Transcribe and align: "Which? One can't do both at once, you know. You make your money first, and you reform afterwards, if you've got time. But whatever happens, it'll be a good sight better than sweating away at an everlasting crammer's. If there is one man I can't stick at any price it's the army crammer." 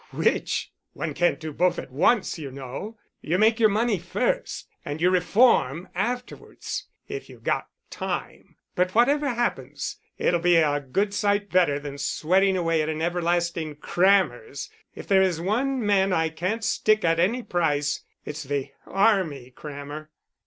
"Which? 0.09 0.71
One 0.93 1.13
can't 1.13 1.39
do 1.39 1.53
both 1.53 1.77
at 1.77 1.91
once, 1.91 2.39
you 2.39 2.49
know. 2.49 2.97
You 3.21 3.37
make 3.37 3.59
your 3.59 3.69
money 3.69 3.99
first, 3.99 4.67
and 4.83 4.99
you 4.99 5.11
reform 5.11 5.89
afterwards, 5.93 6.87
if 7.07 7.29
you've 7.29 7.43
got 7.43 7.67
time. 7.91 8.55
But 8.73 8.95
whatever 8.95 9.27
happens, 9.29 9.97
it'll 10.17 10.39
be 10.39 10.55
a 10.55 10.79
good 10.79 11.13
sight 11.13 11.51
better 11.51 11.77
than 11.79 11.99
sweating 11.99 12.57
away 12.57 12.81
at 12.81 12.89
an 12.89 12.99
everlasting 13.03 13.75
crammer's. 13.75 14.71
If 14.95 15.05
there 15.07 15.21
is 15.21 15.39
one 15.39 15.85
man 15.85 16.13
I 16.13 16.29
can't 16.29 16.63
stick 16.63 17.05
at 17.05 17.19
any 17.19 17.43
price 17.43 18.01
it's 18.25 18.41
the 18.41 18.71
army 18.87 19.51
crammer." 19.51 20.09